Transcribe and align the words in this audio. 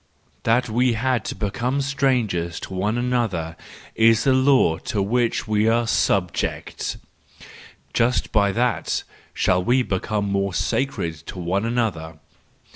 That 0.45 0.67
we 0.67 0.93
had 0.93 1.23
to 1.25 1.35
become 1.35 1.79
strangers 1.79 2.59
to 2.61 2.73
one 2.73 2.97
another 2.97 3.55
is 3.93 4.23
the 4.23 4.33
law 4.33 4.79
to 4.79 4.99
which 4.99 5.47
we 5.47 5.67
are 5.69 5.85
subject: 5.85 6.97
just 7.93 8.31
by 8.31 8.51
that 8.51 9.03
shall 9.35 9.63
we 9.63 9.83
become 9.83 10.25
more 10.25 10.55
sacred 10.55 11.17
to 11.27 11.37
one 11.37 11.65
another! 11.65 12.17